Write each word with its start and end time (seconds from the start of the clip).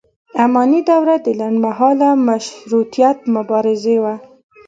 اماني 0.43 0.81
دوره 0.89 1.15
د 1.25 1.27
لنډ 1.39 1.57
مهاله 1.65 2.09
مشروطیت 2.27 3.17
مبارزې 3.35 3.97
وه. 4.03 4.15